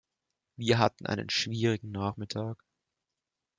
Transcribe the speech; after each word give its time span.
Wir 0.55 0.79
hatten 0.79 1.05
einen 1.05 1.29
schwierigen 1.29 1.91
Nachmittag. 1.91 2.57